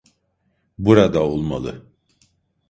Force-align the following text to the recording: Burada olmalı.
Burada 0.77 1.23
olmalı. 1.23 1.85